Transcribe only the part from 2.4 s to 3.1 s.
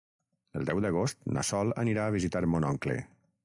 mon oncle.